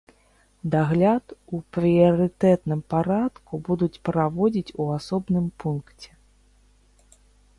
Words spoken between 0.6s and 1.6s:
Дагляд у